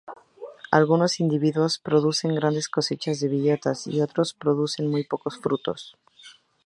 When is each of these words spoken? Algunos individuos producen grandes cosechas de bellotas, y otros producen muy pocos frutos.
Algunos 0.71 1.19
individuos 1.19 1.77
producen 1.77 2.33
grandes 2.33 2.69
cosechas 2.69 3.19
de 3.19 3.27
bellotas, 3.29 3.85
y 3.85 4.01
otros 4.01 4.33
producen 4.33 4.89
muy 4.89 5.03
pocos 5.03 5.37
frutos. 5.37 5.95